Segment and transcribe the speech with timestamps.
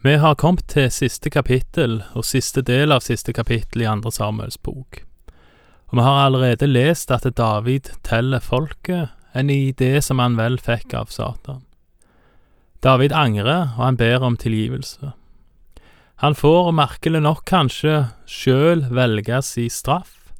[0.00, 4.54] Vi har kommet til siste kapittel og siste del av siste kapittel i Andre Samuels
[4.62, 5.00] bok.
[5.90, 10.94] Og vi har allerede lest at David teller folket, en idé som han vel fikk
[10.94, 11.64] av Satan.
[12.78, 15.10] David angrer, og han ber om tilgivelse.
[16.22, 20.30] Han får, merkelig nok kanskje, sjøl velge si straff,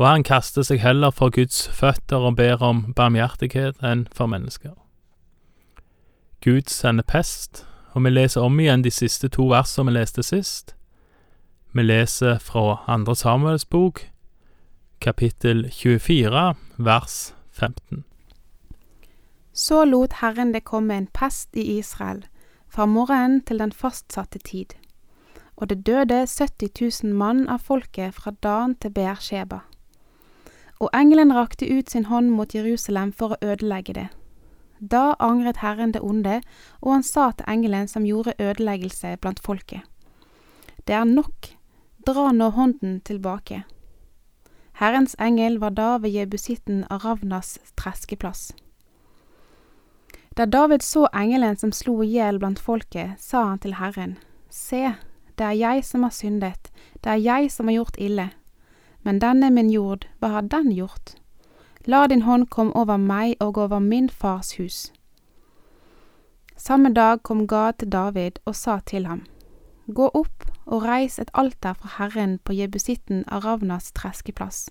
[0.00, 4.72] og han kaster seg heller for Guds føtter og ber om barmhjertighet enn for mennesker.
[6.40, 10.74] Gud sender pest, og vi leser om igjen de siste to versene vi leste sist.
[11.72, 14.02] Vi leser fra Andre Samuels bok,
[15.00, 18.04] kapittel 24, vers 15.
[19.52, 22.24] Så lot Herren det komme en pest i Israel,
[22.68, 24.76] fra morgenen til den fastsatte tid.
[25.56, 29.58] Og det døde 70 000 mann av folket fra Dan til Beersheba.
[30.80, 34.08] Og engelen rakte ut sin hånd mot Jerusalem for å ødelegge det.
[34.80, 36.40] Da angret Herren det onde,
[36.80, 39.84] og han sa til engelen som gjorde ødeleggelse blant folket.
[40.86, 41.52] Det er nok,
[42.06, 43.64] dra nå hånden tilbake.
[44.80, 48.52] Herrens engel var da ved jebusitten Aravnas treskeplass.
[50.36, 54.16] Da David så engelen som slo i hjel blant folket, sa han til Herren,
[54.50, 54.94] Se,
[55.36, 56.70] det er jeg som har syndet,
[57.04, 58.30] det er jeg som har gjort ille.
[59.02, 61.19] Men denne min jord, hva har den gjort?
[61.86, 64.92] La din hånd komme over meg og over min fars hus.
[66.56, 69.24] Samme dag kom Gad til David og sa til ham,
[69.94, 74.68] Gå opp og reis et alter for Herren på jebusitten av Ravnas treskeplass.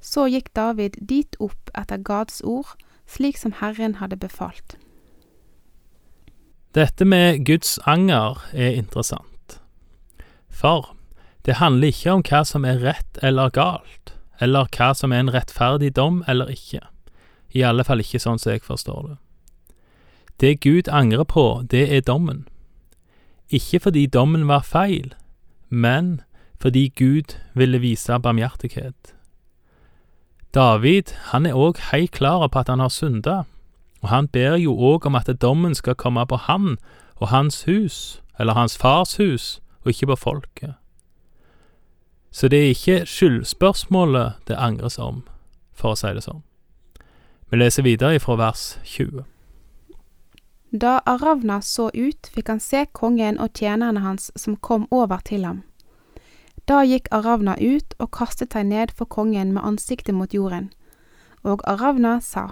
[0.00, 4.78] Så gikk David dit opp etter Gads ord, slik som Herren hadde befalt.
[6.74, 9.58] Dette med Guds anger er interessant.
[10.48, 10.94] For
[11.44, 15.32] det handler ikke om hva som er rett eller galt, eller hva som er en
[15.34, 16.80] rettferdig dom eller ikke.
[17.54, 19.16] I alle fall ikke sånn som jeg forstår det.
[20.38, 22.46] Det Gud angrer på, det er dommen.
[23.50, 25.14] Ikke fordi dommen var feil,
[25.68, 26.20] men
[26.60, 29.14] fordi Gud ville vise barmhjertighet.
[30.54, 33.42] David han er òg helt klar på at han har synda,
[34.02, 36.76] og han ber jo òg om at dommen skal komme på han
[37.16, 40.74] og hans hus, eller hans fars hus, og ikke på folket.
[42.30, 45.24] Så det er ikke skyldspørsmålet det angres om,
[45.72, 46.42] for å si det sånn.
[47.48, 49.24] Vi leser videre fra vers 20.
[50.70, 55.46] Da Aravna så ut, fikk han se kongen og tjenerne hans som kom over til
[55.48, 55.62] ham.
[56.68, 60.68] Da gikk Aravna ut og kastet seg ned for kongen med ansiktet mot jorden.
[61.42, 62.50] Og Aravna sa,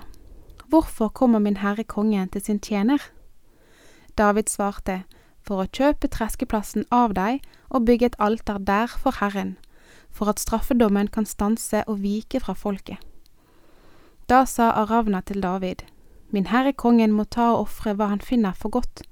[0.68, 2.98] Hvorfor kommer min herre kongen til sin tjener?
[4.16, 5.04] David svarte,
[5.42, 9.56] For å kjøpe treskeplassen av deg og bygge et alter der for Herren,
[10.16, 12.96] for at straffedommen kan stanse og vike fra folket.
[14.26, 15.84] Da sa Aravna til David,
[16.34, 19.04] Min herre kongen må ta og ofre hva han finner for godt.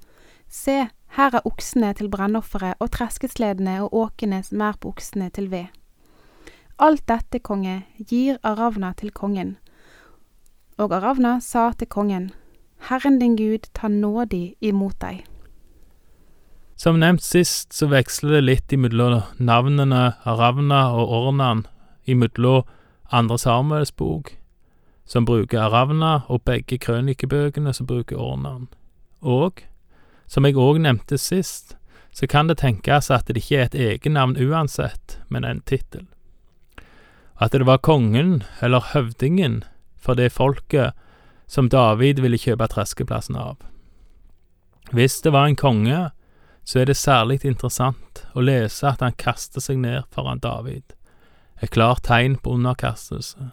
[0.51, 5.47] Se, her er oksene til brennofferet og treskesledene og åkene som er på oksene til
[5.53, 5.69] ved.
[6.75, 9.55] Alt dette, konge, gir Aravna til kongen.
[10.77, 12.33] Og Aravna sa til kongen,
[12.89, 15.23] Herren din Gud tar nådig imot deg.
[16.75, 21.63] Som nevnt sist, så veksler det litt imellom navnene Aravna og Ornan
[22.05, 22.65] imellom
[23.15, 24.33] Andre Samuels bok,
[25.05, 28.67] som bruker Aravna, og begge krønikebøkene som bruker Ornan.
[29.21, 29.63] Og,
[30.27, 31.77] som jeg òg nevnte sist,
[32.15, 36.07] så kan det tenkes at det ikke er et egennavn uansett, men en tittel.
[37.39, 39.63] At det var kongen, eller høvdingen,
[39.95, 40.95] for det folket
[41.47, 43.57] som David ville kjøpe treskeplassen av.
[44.91, 46.09] Hvis det var en konge,
[46.65, 50.95] så er det særlig interessant å lese at han kaster seg ned foran David,
[51.61, 53.51] et klart tegn på underkastelse,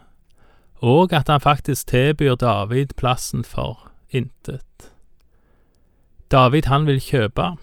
[0.81, 4.89] og at han faktisk tilbyr David plassen for intet.
[6.31, 7.53] David han vil kjøpe.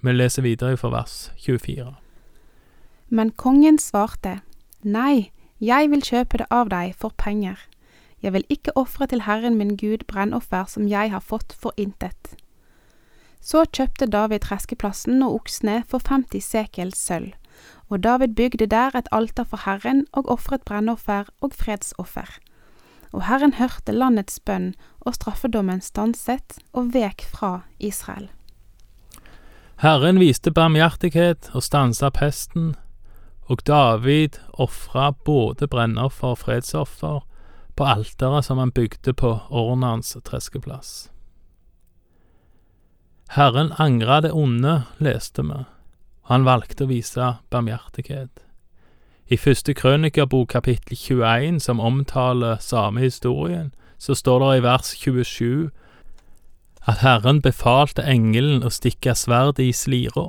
[0.00, 1.96] Vi leser videre fra vers 24.
[3.08, 4.40] Men kongen svarte,
[4.84, 7.58] Nei, jeg vil kjøpe det av deg for penger.
[8.22, 12.36] Jeg vil ikke ofre til Herren min Gud brennoffer som jeg har fått for intet.
[13.44, 17.34] Så kjøpte David treskeplassen og oksene for 50 sekel sølv,
[17.92, 22.38] og David bygde der et alter for Herren og ofret brennoffer og fredsoffer.
[23.12, 24.72] Og Herren hørte landets bønn,
[25.04, 28.30] og straffedommen stanset og vek fra Israel.
[29.84, 32.74] Herren viste barmhjertighet og stansa pesten,
[33.44, 37.20] og David ofra både brennoffer og fredsoffer
[37.76, 41.10] på alteret som han bygde på Ornans treskeplass.
[43.34, 45.64] Herren angra det onde, leste vi,
[46.30, 48.44] han valgte å vise barmhjertighet.
[49.26, 55.72] I første krønikerbok kapittel 21, som omtaler samme historien, så står det i vers 27
[56.86, 60.28] at Herren befalte engelen å stikke sverdet i slira.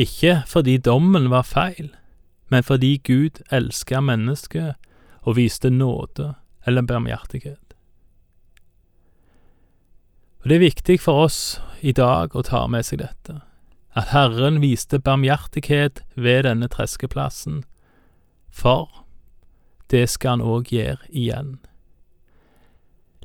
[0.00, 1.90] Ikke fordi dommen var feil,
[2.48, 4.80] men fordi Gud elska mennesket
[5.20, 6.32] og viste nåde
[6.64, 7.71] eller barmhjertighet.
[10.42, 13.36] Og Det er viktig for oss i dag å ta med seg dette,
[13.94, 17.62] at Herren viste barmhjertighet ved denne treskeplassen,
[18.50, 19.04] for
[19.90, 21.60] det skal han òg gjøre igjen.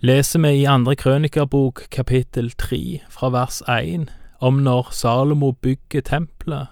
[0.06, 6.70] Leser vi i andre krønikerbok kapittel tre fra vers én om når Salomo bygger tempelet,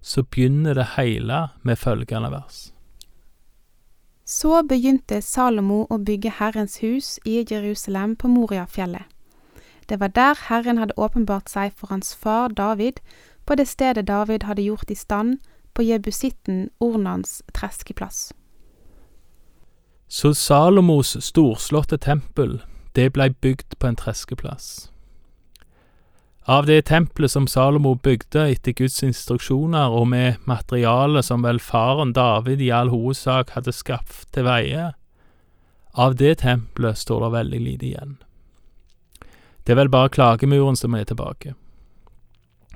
[0.00, 2.68] så begynner det hele med følgende vers.
[4.22, 9.10] Så begynte Salomo å bygge Herrens hus i Jerusalem på Moriafjellet.
[9.90, 13.02] Det var der Herren hadde åpenbart seg for hans far David,
[13.46, 15.40] på det stedet David hadde gjort i stand
[15.74, 18.32] på jebusitten Ornans treskeplass.
[20.08, 22.60] Så Salomos storslåtte tempel,
[22.94, 24.90] det blei bygd på en treskeplass.
[26.46, 32.14] Av det tempelet som Salomo bygde etter Guds instruksjoner, og med materialet som vel faren
[32.14, 34.92] David i all hovedsak hadde skapt til veie,
[35.94, 38.18] av det tempelet står det veldig lite igjen.
[39.70, 41.54] Det er vel bare klagemuren som er tilbake.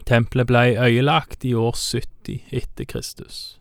[0.06, 3.58] Tempelet blei øyelagt i år 70 etter Kristus.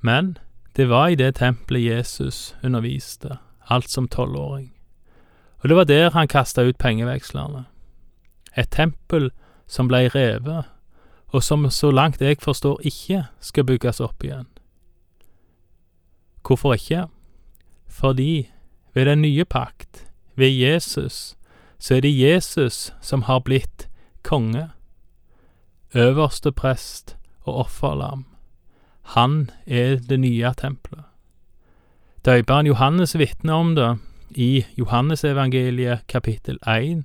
[0.00, 0.38] Men
[0.76, 3.36] det var i det tempelet Jesus underviste,
[3.68, 4.72] alt som tolvåring,
[5.60, 7.66] og det var der han kasta ut pengevekslerne
[8.56, 9.30] et tempel
[9.68, 10.64] som blei revet,
[11.28, 14.48] og som så langt jeg forstår ikke skal bygges opp igjen.
[16.40, 17.06] Hvorfor ikke?
[17.86, 18.48] Fordi
[18.94, 20.05] ved den nye pakt,
[20.36, 21.36] ved Jesus,
[21.78, 23.88] så er det Jesus som har blitt
[24.22, 24.70] konge,
[25.94, 28.26] øverste prest og offerlam.
[29.16, 31.04] Han er det nye tempelet.
[32.26, 33.98] Døperen Johannes vitner om det
[34.30, 37.04] i Johannesevangeliet kapittel 1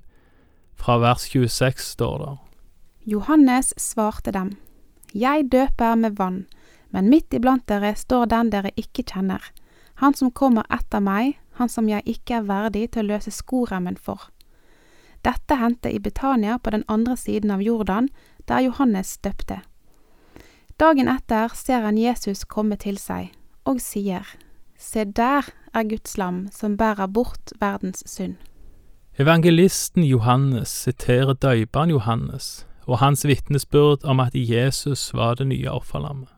[0.75, 2.37] fra vers 26 står det.
[3.05, 4.57] Johannes svarte dem,
[5.13, 6.45] Jeg døper med vann,
[6.89, 9.41] men midt iblant dere står den dere ikke kjenner,
[9.95, 13.97] han som kommer etter meg, han som jeg ikke er verdig til å løse skoremmen
[13.97, 14.29] for.
[15.25, 18.09] Dette hendte i Betania på den andre siden av Jordan,
[18.47, 19.61] der Johannes døpte.
[20.79, 23.29] Dagen etter ser han Jesus komme til seg,
[23.65, 24.25] og sier,
[24.81, 25.45] Se der
[25.77, 28.39] er Guds lam som bærer bort verdens synd.
[29.19, 36.31] Evangelisten Johannes siterer døyperen Johannes og hans vitnesbyrd om at Jesus var det nye offerlammet.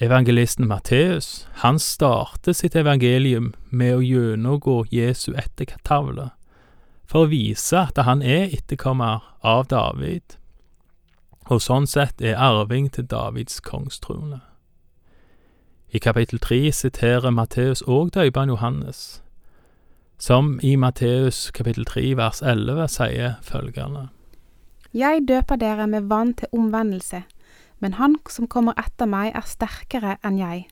[0.00, 6.32] Evangelisten Matteus, han starter sitt evangelium med å gjennomgå Jesu ettertavle,
[7.06, 10.34] for å vise at han er etterkommer av David,
[11.46, 14.40] og sånn sett er arving til Davids kongstrone.
[15.94, 19.22] I kapittel tre siterer Matteus òg døyperen Johannes,
[20.18, 24.08] som i Matteus kapittel 3 vers 11 sier følgende.
[24.90, 27.22] Jeg døper dere med vann til omvendelse,
[27.84, 30.62] men han som kommer etter meg er sterkere enn jeg.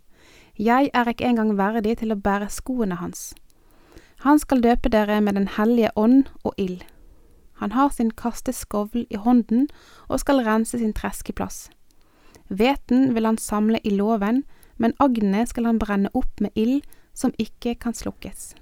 [0.56, 3.34] Jeg er ikke engang verdig til å bære skoene hans.
[4.24, 6.86] Han skal døpe dere med Den hellige ånd og ild.
[7.60, 9.68] Han har sin kasteskovl i hånden
[10.08, 11.68] og skal rense sin treskeplass.
[12.48, 14.44] Hveten vil han samle i låven,
[14.78, 16.80] men agnene skal han brenne opp med ild
[17.12, 18.54] som ikke kan slukkes.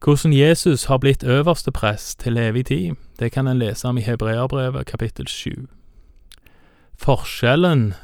[0.00, 4.06] Hvordan Jesus har blitt øverste prest til evig tid, det kan en lese om i
[4.06, 5.66] Hebreabrevet kapittel sju.
[7.00, 7.94] Forskjellen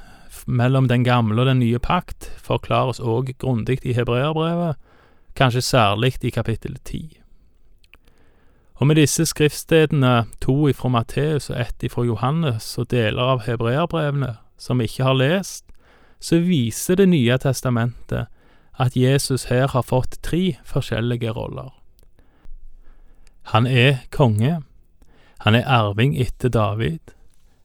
[0.47, 4.79] mellom den gamle og den nye pakt forklares òg grundig i Hebreerbrevet,
[5.37, 7.19] kanskje særlig i kapittel ti.
[8.77, 14.37] Og med disse skriftstedene, to ifra Matteus og ett ifra Johannes og deler av hebreerbrevene
[14.57, 15.65] som vi ikke har lest,
[16.21, 18.27] så viser Det nye testamentet
[18.79, 21.73] at Jesus her har fått tre forskjellige roller.
[23.53, 24.63] Han er konge.
[25.39, 27.01] Han er arving etter David.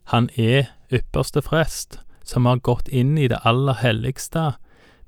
[0.03, 4.53] Han er ypperste frest, som har gått inn i det aller helligste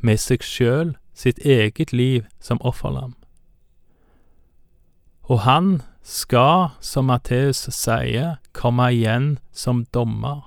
[0.04, 3.14] med seg sjøl, sitt eget liv, som offerlam.
[5.30, 10.44] Og han skal, som Matteus sier, komme igjen som dommer.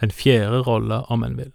[0.00, 1.52] En fjerde rolle, om en vil.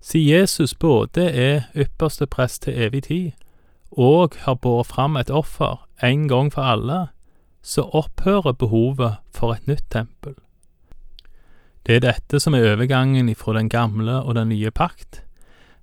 [0.00, 3.32] Siden Jesus både er ypperste prest til evig tid,
[3.90, 7.08] og har båret fram et offer en gang for alle,
[7.62, 10.34] så opphører behovet for et nytt tempel.
[11.86, 15.22] Det er dette som er overgangen fra den gamle og den nye pakt,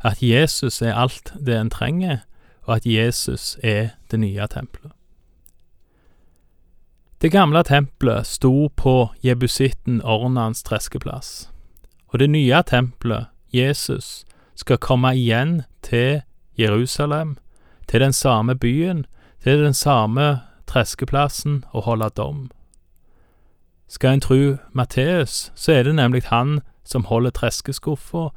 [0.06, 2.18] at Jesus er alt det en trenger,
[2.64, 4.92] og at Jesus er det nye tempelet.
[7.22, 11.50] Det gamle tempelet sto på jebusitten Ornans treskeplass,
[12.08, 14.26] og det nye tempelet, Jesus,
[14.56, 16.22] skal komme igjen til
[16.60, 17.38] Jerusalem
[17.88, 19.06] til den samme byen,
[19.44, 22.52] til den samme treskeplassen og holde dom.
[23.88, 28.30] Skal en tru Matteus, så er det nemlig han som holder treskeskuffa,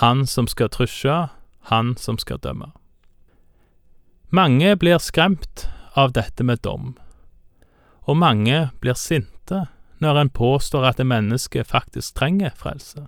[0.00, 1.28] han som skal trusje,
[1.60, 2.72] han som skal dømme.
[4.30, 6.96] Mange blir skremt av dette med dom,
[8.02, 9.66] og mange blir sinte
[9.98, 13.06] når en påstår at et menneske faktisk trenger frelse.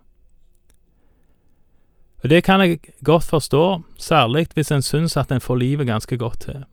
[2.22, 6.18] Og Det kan jeg godt forstå, særlig hvis en syns at en får livet ganske
[6.18, 6.64] godt til.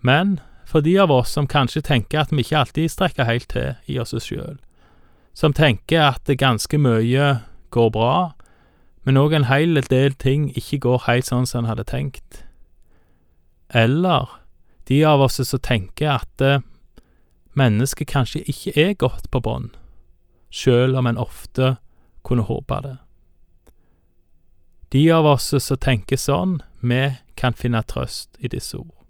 [0.00, 3.76] Men for de av oss som kanskje tenker at vi ikke alltid strekker helt til
[3.86, 4.58] i oss sjøl,
[5.36, 7.28] som tenker at det ganske mye
[7.70, 8.34] går bra,
[9.06, 12.42] men òg en hel del ting ikke går helt sånn som en hadde tenkt,
[13.70, 14.26] eller
[14.90, 16.62] de av oss som tenker at eh,
[17.54, 19.70] mennesket kanskje ikke er godt på bånd,
[20.50, 21.76] sjøl om en ofte
[22.26, 22.96] kunne håpe det.
[24.90, 29.05] De av oss som tenker sånn, vi kan finne trøst i disse ord.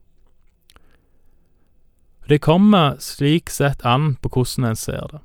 [2.28, 5.20] Det kommer slik sett an på hvordan en ser det.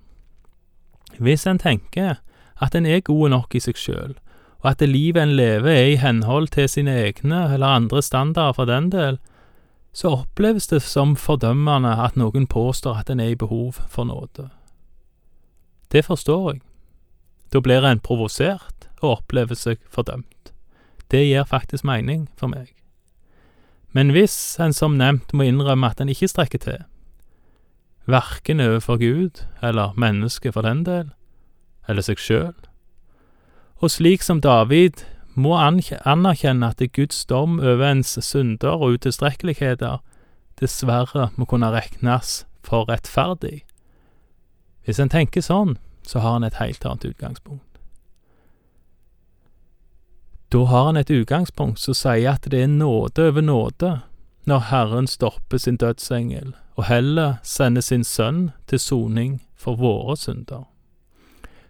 [1.18, 2.20] Hvis en tenker
[2.62, 4.14] at en er god nok i seg sjøl,
[4.62, 8.54] og at det livet en lever er i henhold til sine egne eller andre standarder
[8.54, 9.18] for den del,
[9.94, 14.52] så oppleves det som fordømmende at noen påstår at en er i behov for nåde.
[15.92, 16.62] Det forstår jeg.
[17.52, 20.54] Da blir en provosert og opplever seg fordømt.
[21.12, 22.70] Det gir faktisk mening for meg.
[23.92, 26.80] Men hvis en som nevnt må innrømme at en ikke strekker til,
[28.06, 31.12] verken overfor Gud eller mennesket for den del,
[31.88, 32.56] eller seg sjøl,
[33.82, 35.04] og slik som David
[35.34, 40.02] må anerkjenne at Guds dom over ens synder og utilstrekkeligheter
[40.60, 43.64] dessverre må kunne regnes for rettferdig.
[44.86, 47.66] Hvis en tenker sånn, så har en et helt annet utgangspunkt.
[50.52, 53.92] Da har han et utgangspunkt som sier at det er nåde over nåde
[54.46, 60.64] når Herren stopper sin dødsengel og heller sender sin sønn til soning for våre synder.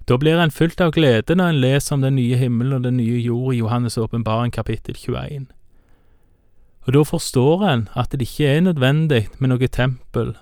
[0.08, 2.98] Da blir en fylt av glede når en leser om den nye himmelen og den
[2.98, 5.48] nye jord i Johannes' åpenbaring kapittel 21.
[6.88, 10.34] Og da forstår en at det ikke er nødvendig med noe tempel,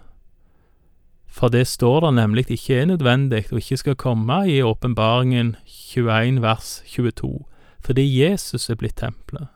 [1.27, 6.41] for det står der nemlig ikke er nødvendig og ikke skal komme i åpenbaringen 21
[6.41, 7.45] vers 22
[7.79, 9.47] fordi Jesus er blitt tempelet.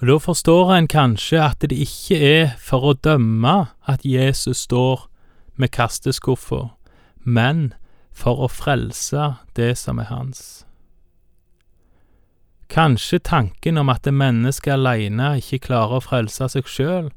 [0.00, 5.08] Og Da forstår en kanskje at det ikke er for å dømme at Jesus står
[5.56, 6.74] med kasteskuffa,
[7.24, 7.72] men
[8.12, 10.66] for å frelse det som er hans.
[12.68, 17.10] Kanskje tanken om at mennesket alene ikke klarer å frelse seg sjøl,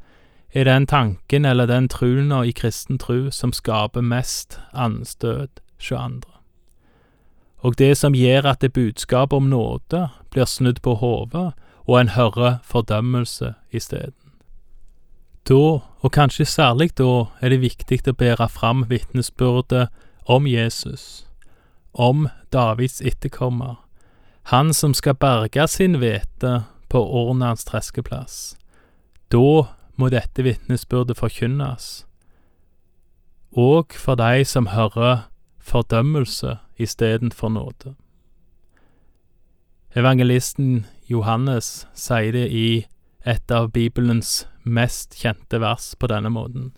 [0.53, 6.37] er den tanken eller den truna i kristen tru som skaper mest anstøt hos andre
[7.65, 11.51] og det som gjør at det budskapet om nåde blir snudd på hodet,
[11.87, 14.13] og en hører fordømmelse isteden.
[15.49, 19.87] Da, og kanskje særlig da, er det viktig å bære fram vitnesbyrdet
[20.27, 21.27] om Jesus,
[21.93, 23.77] om Davids etterkommer,
[24.51, 28.57] han som skal berge sin hvete på Ornans treskeplass.
[29.31, 32.05] Da må dette vitnesbyrdet forkynnes,
[33.51, 35.29] og for de som hører
[35.63, 37.95] fordømmelse istedenfor nåde.
[39.95, 42.85] Evangelisten Johannes sier det i
[43.25, 46.71] et av Bibelens mest kjente vers på denne måten.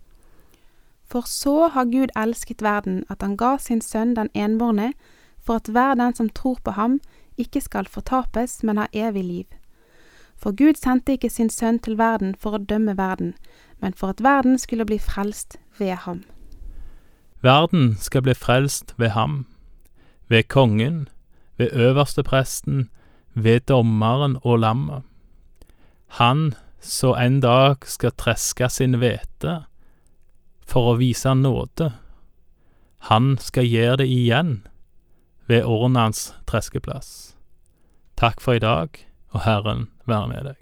[1.10, 4.92] For så har Gud elsket verden, at han ga sin sønn den enbårne,
[5.42, 7.00] for at hver den som tror på ham,
[7.38, 9.46] ikke skal fortapes, men ha evig liv.
[10.38, 13.34] For Gud sendte ikke sin sønn til verden for å dømme verden,
[13.82, 16.24] men for at verden skulle bli frelst ved ham.
[17.42, 19.46] Verden skal bli frelst ved ham
[20.30, 21.08] ved kongen,
[21.58, 22.90] ved øverstepresten,
[23.34, 25.04] ved dommeren og lammet.
[26.20, 29.60] Han så en dag skal treske sin hvete
[30.70, 31.92] for å vise nåde.
[33.12, 34.54] Han skal gjøre det igjen
[35.50, 37.36] ved Ornans treskeplass.
[38.20, 38.92] Takk for i dag,
[39.34, 40.58] og Herren være med deg.